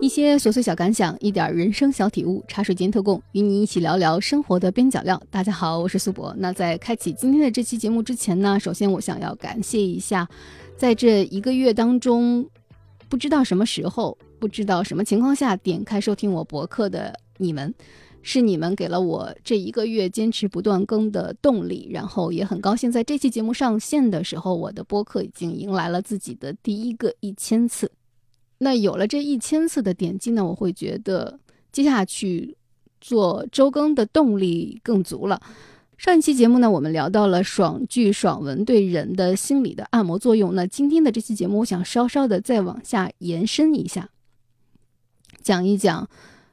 [0.00, 5.22] 一些琐碎小感想，一点人生小体悟，茶水间特供，与你一起聊聊生活的边角料。
[5.30, 6.34] 大家好，我是苏博。
[6.38, 10.26] 那在开启今天的这期节目之前呢，首先我想要感谢一下，
[10.74, 12.48] 在这一个月当中，
[13.10, 17.74] 不知道什么时候，不知道什么情况下点开收听我博客的你们，
[18.22, 21.86] 是你们给了我这一个月坚持不断更的动力。
[21.90, 27.92] 然后也很高兴，在这期节目上线的时候，我的播客已经迎来了自己的第一个一千次。
[28.62, 31.40] 那有了这一千次的点击呢，我会觉得
[31.72, 32.58] 接下去
[33.00, 35.40] 做周更的动力更足了。
[35.96, 40.54] 上一期节目呢，我们聊到了爽剧、爽文对人的心理的按摩作用。
[40.54, 44.10] 那今天的这期节目，我想稍稍的再往下延伸一下，
[45.40, 46.06] 讲一讲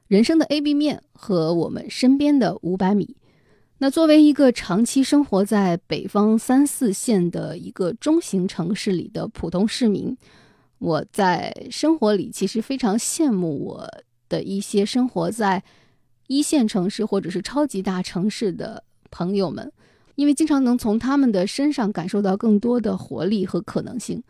[0.08, 3.17] 人生的 A、B 面和我们身边的五百米。
[3.80, 10.17] 那作为一个长期生活在北方三四线的一个中型城市里的普通市民。
[10.80, 13.88] 我在生活里其实非常羡慕我
[14.30, 15.64] 的一些生活在
[16.28, 19.72] 一线城市或者是超级大城市的朋友们，
[20.16, 24.22] 因为经常能从他们的身上感受到更多的活力和可能性。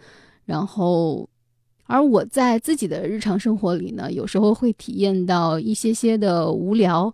[0.45, 1.27] 然后，
[1.83, 7.13] 而我在自己的日常生活里呢，有时候会体验到一些些的无聊，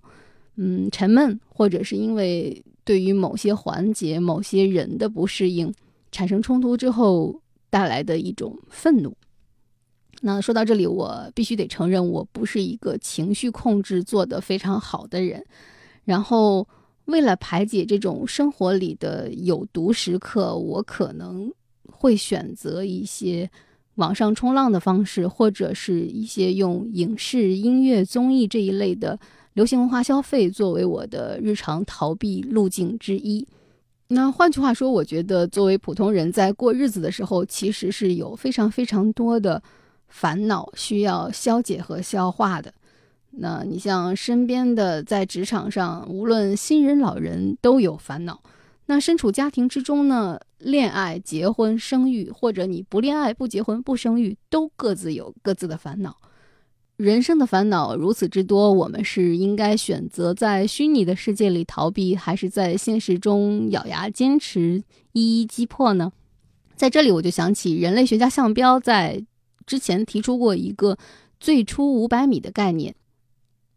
[0.58, 5.74] 嗯，沉闷，或者是因为对于某些环节、某些人的不适应
[6.12, 9.16] 产生冲突之后带来的一种愤怒。
[10.26, 15.44] 那说到这里，我必须得承认，我不是一个情绪控制做得非常好的人。
[16.06, 16.66] 然后，
[17.06, 21.52] 为了排解这种生活里的有毒时刻，我可能
[21.92, 23.52] 会选择一些
[23.96, 29.20] 网上冲浪的方式，或者是一些用影视、音乐、综艺这一类的
[29.56, 33.46] 流行文化消费作为我的日常逃避路径之一。
[34.08, 39.62] 那换句话说，我觉得作为普通人在过日子的时候，其实是有非常非常多的。
[40.14, 42.72] 烦恼需要消解和消化的，
[43.32, 48.40] 那你像身边的在职场上，无论新人老人都有烦恼。
[48.86, 56.16] 那身处家庭之中呢，恋爱、结婚、生育，或者你不恋爱、不结婚、不生育，都各自有各自的烦恼。
[56.98, 66.14] 人生的烦恼如此之多，我们是应该选择在虚拟的世界里逃避，还是在现实中咬牙坚持，一一击破呢？
[66.76, 69.26] 在这里，我就想起人类学家项彪在。
[69.66, 70.98] 之前提出过一个
[71.40, 72.96] 最初五百米的概念，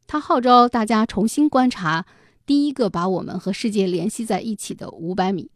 [0.07, 2.07] 他号召大家重新观察
[2.45, 5.51] 第一个把我们和世界联系在一起的五百米。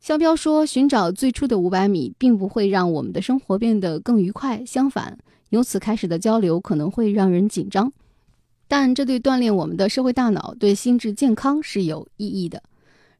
[0.00, 5.16] 肖彪说，寻找最初的五百米，并不会让我们的生活变得更愉快，相反，
[5.48, 7.90] 由此开始的交流可能会让人紧张，
[8.68, 12.62] 但这对锻炼我们的社会大脑、对心智健康是有意义的。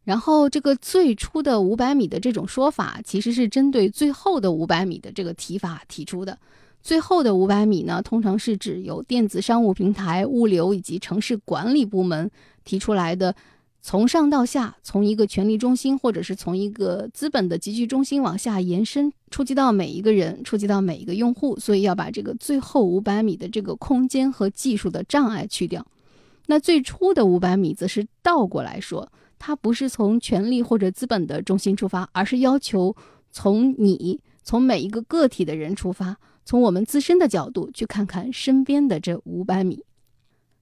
[0.04, 6.38] 然后，这个最初的五百米的这种说法，其实是针对最后的五百米的这个提法提出的。
[6.82, 12.30] 最后的五百米呢，通常是指由电子商务平台、物流以及城市管理部门
[12.64, 13.34] 提出来的，
[13.80, 21.58] 从上到下，从一个权力中心或者是从一个资本的集聚中心往下延伸，触及到每一个人，触及到每一个用户。
[21.58, 25.86] 所以要把这个最后五百米的这个空间和技术的障碍去掉。
[26.44, 29.10] 那最初的五百米则是倒过来说。
[29.38, 32.94] 它不是从权力或者资本的中心出发，而是要求
[33.30, 39.84] 从你、从每一个个体的人出发，从我们自身的角度去看看身边的这五百米。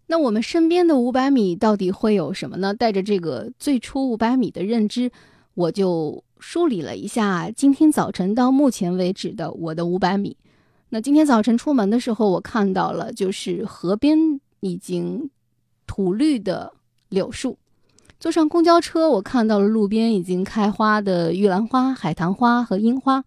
[0.07, 2.75] 那我们身边的五百米到底会有什么呢？
[2.75, 5.11] 带着这个最初五百米的认知，
[5.55, 10.37] 我就梳理了一下今天早晨到目前为止的我的五百米。
[10.91, 14.19] 那今天早晨出门的时候，我看到了就是河边
[14.61, 15.31] 已经
[15.87, 16.75] 吐绿的
[17.09, 17.57] 柳树。
[18.23, 23.25] 坐上公交车，我看到了路边已经开花的玉兰花、海棠花和樱花。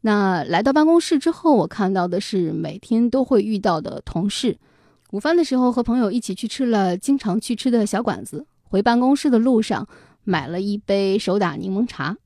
[0.00, 4.56] 那来到办公室之后，我看到的是每天都会遇到的同事。
[5.10, 8.46] 午饭的时候和朋友一起去吃了经常去吃的小馆子。
[8.62, 9.86] 回办公室的路上
[10.24, 12.16] 买了一杯手打柠檬茶。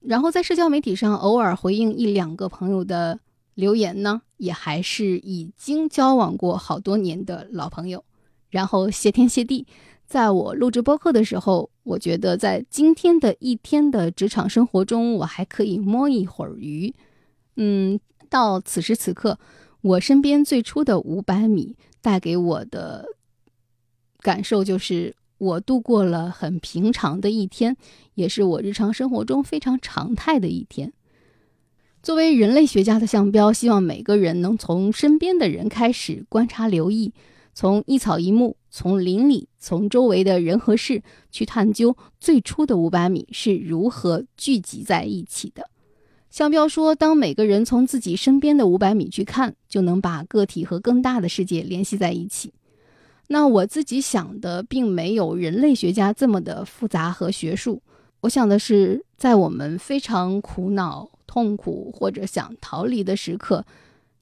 [0.00, 3.20] 然后在社交媒体上偶尔回应一两个朋友的
[3.54, 8.02] 留言呢，也还是已经交往过好多年的老朋友。
[8.48, 9.66] 然后谢天谢地。
[10.10, 16.92] 在我录制播客的时候，我觉得在今天的一天的职场生活中，我还可以摸一会儿鱼。
[17.54, 19.38] 嗯，到此时此刻，
[19.82, 23.06] 我身边最初的五百米带给我的
[24.18, 27.76] 感受就是，我度过了很平常的一天，
[28.14, 30.92] 也是我日常生活中非常常态的一天。
[32.02, 37.12] 作为人类学家的项标，希望每个人能从身边的人开始观察、留意。
[37.52, 45.68] 从一草一木，从邻里，从周围的人和事去探究最初的五百米是如何聚集在一起的。
[46.30, 52.52] 向彪说：“当每个人从自己身边的五百米去看，就能把个体和更大的世界联系在一起。”
[53.26, 57.82] 那我自己想的，并没有人类学家这么的复杂和学术。
[58.20, 63.64] 我想的是，在我们非常苦恼、痛苦或者想逃离的时刻，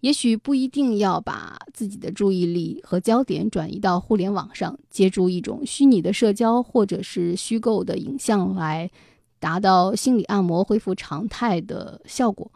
[0.01, 8.91] 也许不一定要把自己的注意力和焦点转移到互联网上，借助一种虚拟的社交或者是虚构的影像来。
[9.41, 12.51] 达到心理按摩恢复常态的效果。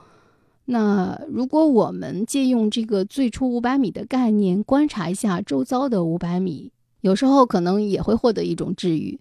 [0.64, 6.72] 那如果我们借用这个最初五百米的概念，观察一下周遭的五百米，
[7.02, 9.20] 有时候可能也会获得一种治愈。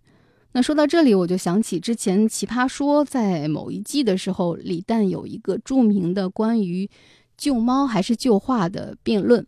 [0.53, 6.89] 那说到这里，我就想起之前《奇葩说》在某一季的时候，李诞有一个著名的关于
[7.41, 9.43] 救猫还是救画的辩论。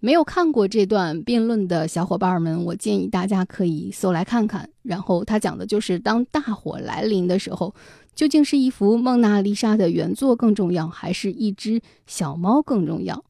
[0.00, 4.68] 没有看过这段辩论的小伙伴们，我建议大家可以搜来看看。
[4.82, 7.74] 然后他讲的就是当大火来临的时候，
[8.14, 13.24] 究竟是一幅蒙娜丽莎的原作更重要，还是一只小猫更重要？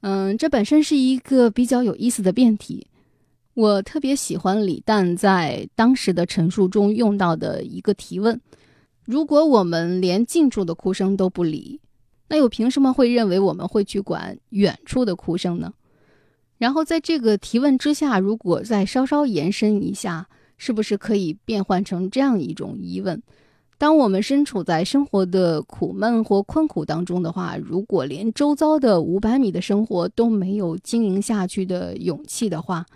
[0.00, 2.86] 嗯，这本身是一个比较有意思的辩题。
[3.52, 8.40] 我特别喜欢李诞在当时的陈述中用到的一个提问：
[9.04, 11.78] 如果我们连近处的哭声都不理，
[12.30, 15.72] 那又凭什么会认为我们会去管远处的哭声呢？
[16.58, 23.20] 然后在这个提问之下，如果再稍稍延伸一下，是不是可以变换成这样一种疑问：
[23.78, 32.86] 当我们身处在生活的苦闷或困苦当中的话，如果连周遭的五百米的生活都没有经营下去的勇气的话，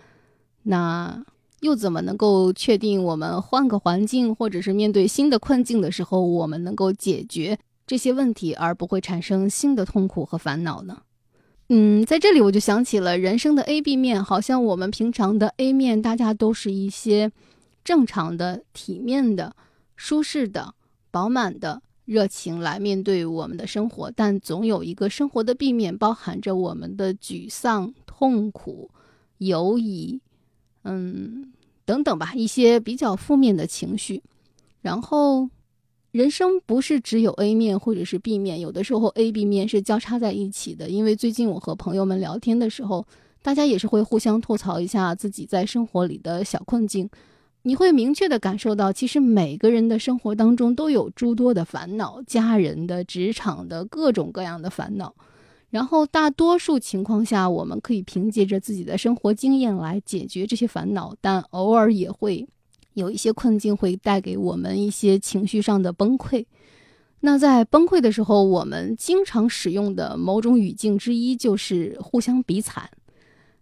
[0.62, 1.25] 那
[1.60, 11.02] 又怎么能够确定我们换个环境，或者是面对新的困境的时候，我们能够解决这些问题，而不会产生新的痛苦和烦恼呢？
[11.69, 17.32] 嗯，在这里我就想起了人生的 A、B 面，好像我们平常的 A 面，大家都是一些
[17.82, 19.56] 正常的、体面的、
[19.96, 20.75] 舒适的、
[21.10, 28.90] 饱满的热情来面对我们的生活，但总有一个生活的 B 面，包含着我们的沮丧、痛苦、
[29.38, 30.20] 犹疑，
[30.84, 31.52] 嗯，
[31.84, 34.22] 等等吧，一些比较负面的情绪，
[34.81, 35.50] 然后。
[36.14, 40.88] 人生不是只有 A 面或者是 B 面，有的时候 A、B 面是交叉在一起的。
[40.88, 43.05] 因为最近我和朋友们聊天的时候，
[43.43, 47.11] 大家也是会互相吐槽一下自己在生活里的小困境。
[47.62, 55.12] 你会明确的感受到，其实每个人的生活当中都有诸多的烦恼，家人的、职场的各种各样的烦恼。
[55.70, 62.46] 然后大多数情况下，我们可以凭借着自己的生活经验来解决这些烦恼，但偶尔也会。
[62.94, 66.44] 有一些困境会带给我们一些情绪上的崩溃。
[67.20, 72.91] 那在崩溃的时候，我们经常使用的某种语境之一就是互相比惨。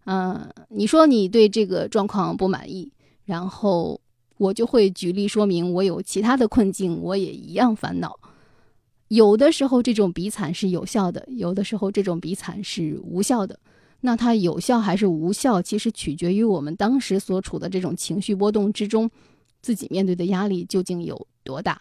[0.04, 2.90] 嗯，你说你对这个状况不满意，
[3.24, 4.00] 然后
[4.36, 8.18] 我就会举例说明我有其他的困境，我也一样烦恼。
[9.06, 13.58] 有的时候这种比惨是有效的，有的时候这种比惨是无效的。
[14.04, 19.08] 那它有效还是无效，其实取决于我们当时所处的这种情绪波动之中，
[19.60, 21.80] 自己面对的压力究竟有多大。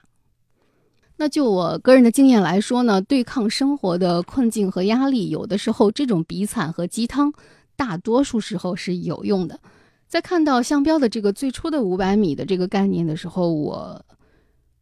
[1.17, 7.33] 那就我个人的经验来说呢，对抗生活的困境和压力，有的时候这种比惨和鸡汤，
[7.75, 9.59] 大多数时候是有用的。
[10.07, 14.05] 在看到向标的这个最初的五百米的这个概念的时候，我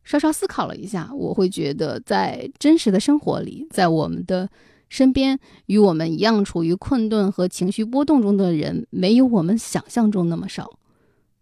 [0.03, 4.49] 稍稍思考了一下，我会觉得在真实的生活里，在我们的。
[4.89, 10.79] 身边与我们一样处于困顿和情绪波动中的人，没有我们想象中那么少。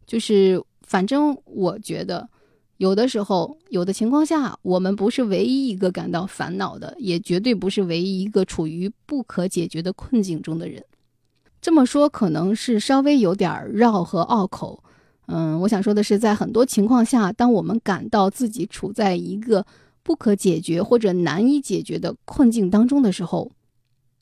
[0.05, 2.29] 就是，反正我觉得，
[2.75, 10.83] 有的时候，有的情况下，我们不是唯一一个感到烦恼的，也绝对不是唯一一个处于不可解决的困境中的人。
[11.61, 14.83] 这么说可能是稍微有点绕和拗口。
[15.27, 19.65] 嗯，我想说的是，在很多情况下，当我们感到自己处在一个。
[20.07, 23.51] 不可解决或者难以解决的困境当中的时候，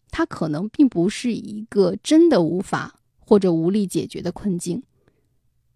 [0.09, 4.81] 它可能并不是一个真的无法或者无力解决的困境。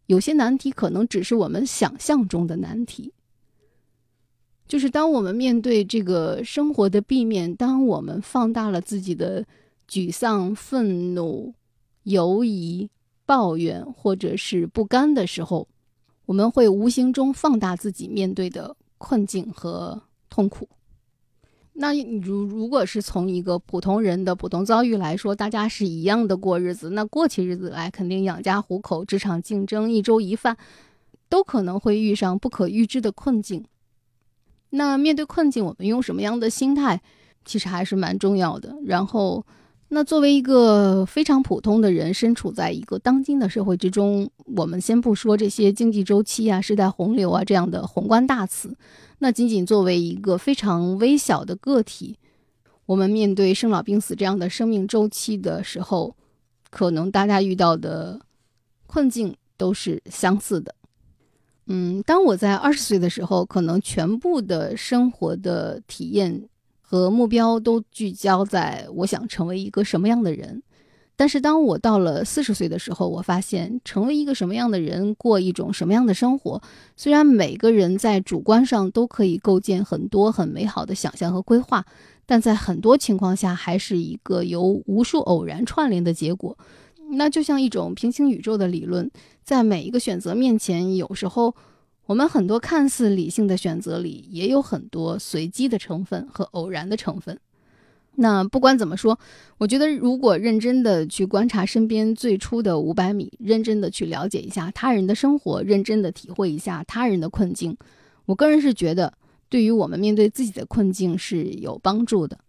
[0.07, 3.13] 有些难题可能只是我们想象中的难题。
[4.67, 9.45] 就是当我们面对这个生活的壁面，当我们放大了自己的
[9.87, 11.53] 沮丧、愤怒、
[12.01, 12.89] 犹疑、
[13.27, 15.67] 抱怨或者是不甘的时候，
[16.25, 18.75] 我们会无形中放大自己面对的。
[18.99, 20.69] 困境和痛苦，
[21.73, 30.57] 那如如果是从一个普通人的普通遭遇来说，大家是一样的过日子，那过起日子来肯定养家糊口、职场竞争、一粥一饭，
[31.29, 33.65] 都可能会遇上不可预知的困境。
[34.71, 37.01] 那面对困境，我们用什么样的心态，
[37.45, 38.75] 其实还是蛮重要的。
[38.85, 39.45] 然后，
[39.91, 48.77] 那作为一个非常普通的人，身处在一个当今的社会之中，我们先不说这些经济周期啊、时代洪流啊这样的宏观大词，
[49.17, 52.19] 那仅仅作为一个非常微小的个体，
[52.85, 56.15] 我们面对生老病死这样的生命周期的时候，
[56.69, 58.21] 可能大家遇到的
[58.85, 60.75] 困境都是相似的。
[61.65, 66.47] 嗯，当我在二十岁的时候，可能全部的生活的体验。
[66.91, 70.63] 和目标都聚焦在我想成为一个什么样的人，
[71.15, 76.59] 但是当我到了四十岁的时候，我发现成为一个什么样的人，过一种什么样的生活，
[76.95, 81.85] 虽然每个人在主观上都可以构建很多很美好的想象和规划，
[82.25, 86.57] 但在很多情况下还是一个由无数偶然串联的结果。
[87.11, 89.11] 那就像一种平行宇宙的理论，
[89.43, 91.53] 在每一个选择面前，有时候。
[92.09, 97.39] 我们很多看似理性的选择里，也有很多随机的成分和偶然的成分。
[98.15, 99.19] 那不管怎么说，
[99.59, 107.77] 我觉得如果认真的去观察身边最初的五百米，认真的去了解一下他人的生活，认真的体会一下他人的困境，
[108.25, 109.13] 我个人是觉得，
[109.47, 112.39] 对于我们面对自己的困境是有帮助的。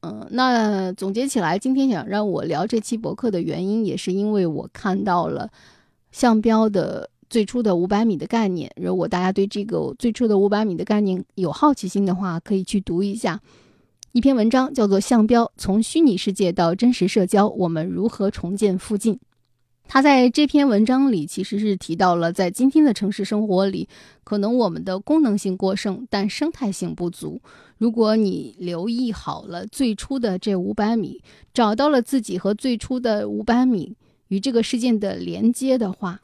[0.00, 5.52] 嗯，那总结起来，今天想让我聊这期博客的原因，也是因为我看到了
[6.10, 7.08] 向标的。
[7.28, 13.40] 最初的五百米的概念，如果大家对这个最初的五百米的概念有好奇心的话，可以去读一下
[14.12, 19.14] 一篇文章，叫做《向标：从虚拟世界到真实社交，我们如何重建附近》。
[19.86, 23.86] 他在这篇文章里其实是提到了，在今天的城市生活里，
[24.24, 27.42] 可能我们的功能性过剩，但生态性不足。
[27.76, 31.20] 如果你留意好了最初的这五百米，
[31.52, 33.94] 找到了自己和最初的五百米
[34.28, 36.22] 与这个事件的连接的话，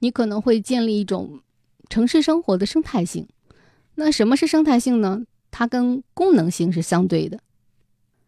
[0.00, 1.40] 你可能会建立一种
[1.88, 3.26] 城市生活的生态性。
[3.94, 5.22] 那什么是生态性呢？
[5.50, 7.38] 它跟功能性是相对的。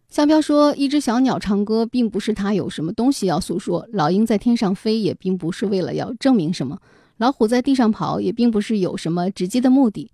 [0.08, 6.76] 向彪说，一只小鸟唱歌，并不是它有什么东西要诉说；老鹰在天上飞，也并不是为了要证明什么；
[7.16, 10.10] 老虎在地上跑，也并不是有什么直接的目的。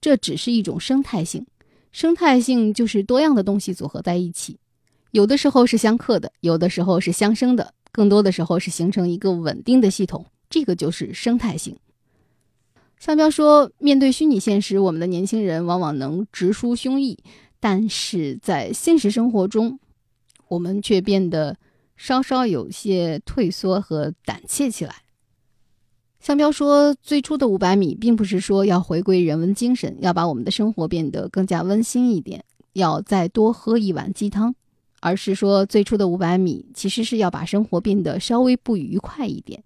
[0.00, 1.44] 这只是一种生态性。
[1.90, 4.58] 生态性就是多样的东西组合在一起，
[5.10, 10.24] 有的时候是相克的，有的时候是相生的，更多的时候是形成一个稳定的系统。
[10.50, 11.78] 这个就是生态性。
[12.98, 17.16] 向彪说，面对虚拟现实，我们的年轻人往往能直抒胸臆，
[17.58, 19.80] 但是在现实生活中，
[20.48, 21.56] 我们却变得
[21.96, 24.96] 稍稍有些退缩和胆怯起来。
[26.20, 34.54] 向彪说，最初的五百米，并不是说要回归人文精神，要把我们的生活变得更加温馨一点，要再多喝一碗鸡汤，
[35.00, 39.64] 而是说，最初的五百米，其实是要把生活变得稍微不愉快一点。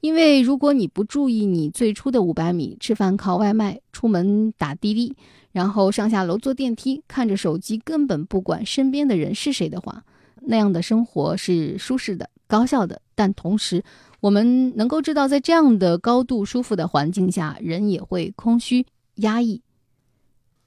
[0.00, 5.16] 因为如果你不注意你最初的五百米，吃饭靠外卖，出门打滴滴，
[5.52, 10.04] 然后上下楼坐电梯，看着手机，根本不管身边的人是谁的话，
[10.42, 13.00] 那样的生活是舒适的、高效的。
[13.14, 13.82] 但同时，
[14.20, 18.86] 我们能够知道，在这样的高度舒服的环境下，人也会空虚、
[19.16, 19.62] 压抑。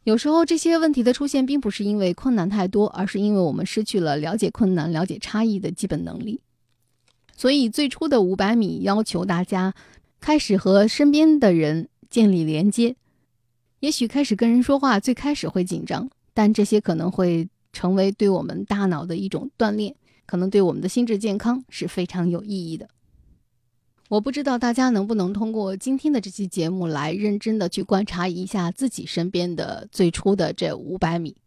[0.04, 6.42] 有时候，这些问题的出现，并不是因为困难太多，而是因为我们失去了了解困难、了解差异的基本能力。
[7.40, 9.74] 所以，最初的五百米要求大家
[10.20, 12.98] 开始和身边的人建立连接。
[13.80, 22.90] 也许开始跟人说话，最开始会紧张，但这些可能会成为对我们大脑的一种锻炼，可能对我们的心智健康是非常有意义的。
[24.10, 31.38] 我不知道大家能不能通过今天的这期节目来认真的去观察一下自己身边的最初的这五百米。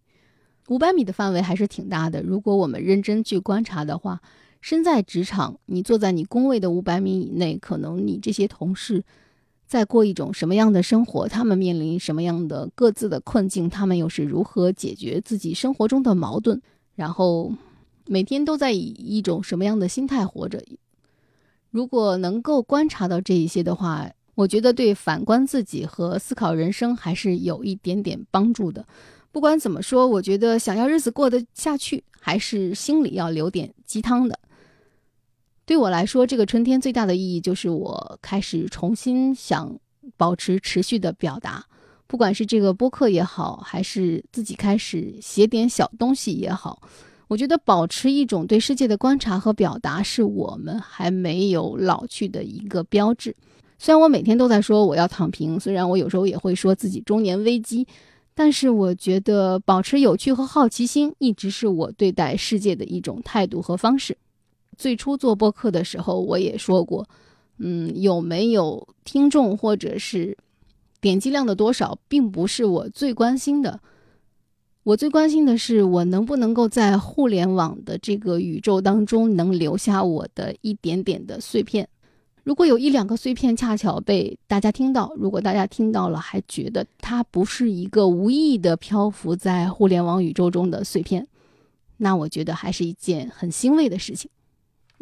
[0.69, 4.23] 五百米的范围还是挺大的，如果我们认真去观察的话。
[4.63, 9.05] 身在职场，你坐在你工位的五百米以内，可能你这些同事
[9.67, 11.27] 在过一种什么样的生活？
[11.27, 13.69] 他们面临什么样的各自的困境？
[13.69, 16.63] 他们又是如何解决自己生活中的矛盾？
[16.95, 17.53] 然后
[18.07, 20.63] 每天都在以一种什么样的心态活着？
[21.71, 28.87] 如果能够观察到这一些的话，我觉得对反观自己和思考人生还是有一点点帮助的。
[29.33, 34.39] 不管怎么说，我觉得想要日子过得下去，还是心里要留点鸡汤的。
[35.65, 39.79] 对我来说，这个春天最大的意义就是我开始重新想
[40.17, 41.65] 保持持续的表达，
[42.09, 46.83] 不管是这个播客也好，还是自己开始写点小东西也好，
[47.29, 53.35] 我觉得保持一种对世界的观察和表达，是我们还没有老去的一个标志。
[53.79, 57.87] 虽然我每天都在说我要躺平，虽然我有时候也会说自己中年危机，
[58.35, 64.17] 但是我觉得保持有趣和好奇心，一直是我对待世界的一种态度和方式。
[64.77, 67.09] 最初做播客的时候，我也说过，
[67.59, 70.37] 嗯，有没有听众或者是
[71.01, 73.81] 点击量的多少，并不是我最关心的。
[74.85, 81.89] 我最关心的是，我能不能够在互联网的这个宇宙当中，能留下我的一点点的碎片。
[82.43, 91.29] 如果有一两个碎片恰巧被大家听到，如果大家听到了还觉得它不是一个无意的漂浮在互联网宇宙中的碎片，
[91.99, 94.29] 那我觉得还是一件很欣慰的事情。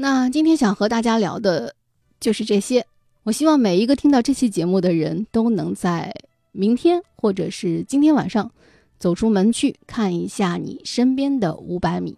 [0.03, 1.75] 那今天想和大家聊的
[2.21, 2.87] 就是这些。
[3.25, 6.15] 我希望每一个听到这期节目的人都能在
[6.53, 8.51] 明天或者是今天晚上
[8.99, 12.17] 走出门去看一下你身边的五百米。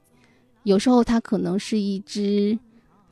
[0.62, 2.56] 有时候它可能是一只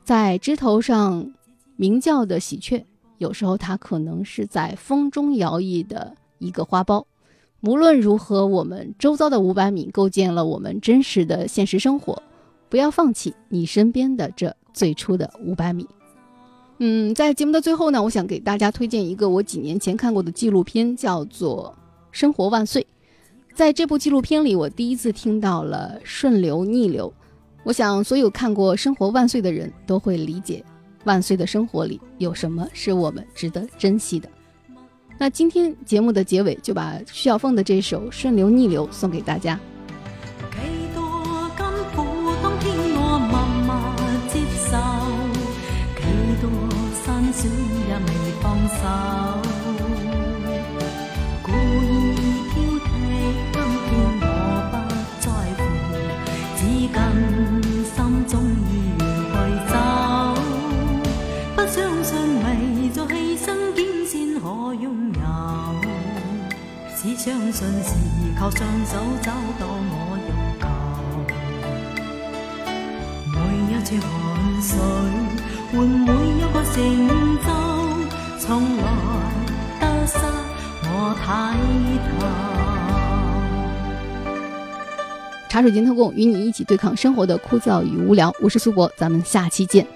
[0.05, 1.33] 在枝头上。
[1.75, 2.85] 鸣叫的喜鹊，
[3.17, 7.03] 有时候它可能是在风中摇曳的一个花苞。
[7.59, 12.23] 无论如何，我们周遭的五百米构建了我们真实的现实生活。
[12.69, 15.87] 不要放弃你身边的这最初的五百米。
[16.79, 21.73] 嗯，在节目的最后呢，我想给大家推荐一个我几年前看过的纪录片，叫做
[22.11, 22.81] 《生活万岁》。
[23.53, 27.13] 在这部纪录片里，我第一次听到了“顺流逆流”。
[27.63, 30.63] 我想，所有看过《生活万岁》的人都会理解。
[31.03, 34.29] 万岁的生活里有什么是我们值得珍惜的？
[35.19, 39.59] 那今天节目的结尾就把徐小凤的这首《顺流逆流》送给大家。
[47.33, 48.09] 想也未
[48.41, 48.75] 放手
[51.41, 52.13] 故意
[52.49, 52.89] 挑剔
[53.53, 53.55] 今
[53.87, 53.89] 天
[54.21, 54.23] 我
[54.71, 54.73] 不
[55.21, 55.59] 在乎
[56.57, 56.59] 只
[56.91, 56.95] 跟
[57.85, 57.95] 心
[58.27, 58.33] 中
[58.67, 58.69] 意
[58.99, 59.39] 愿去
[59.71, 59.73] 走
[61.55, 62.09] 不相信
[62.43, 62.45] 为
[62.89, 63.45] 作牺牲
[63.75, 64.11] 竟先
[64.41, 65.21] 可拥有
[66.97, 67.89] 只相信是
[68.37, 70.63] 靠双手找到我欲求
[73.31, 73.35] 每
[73.71, 74.09] 一串汗
[74.61, 75.40] 水
[75.71, 76.83] 换每一个成
[77.39, 77.47] 就，
[78.37, 78.83] 从来
[79.79, 80.17] 得失
[80.83, 81.25] 我睇
[82.19, 82.27] 透。
[85.47, 88.35] 茶水间特供，与你一起对抗生活的枯燥与无聊。
[88.41, 89.87] 我是苏博，咱们下期见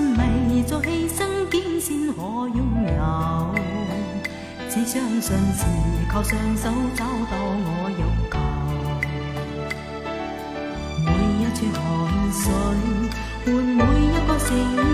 [0.00, 3.54] 未在牺牲边先可拥有，
[4.68, 5.64] 只相信是
[6.10, 8.36] 靠双手找到我欲求，
[11.04, 11.08] 每
[11.38, 11.82] 一串汗
[12.32, 12.42] 水
[13.44, 14.87] 换每一个成就。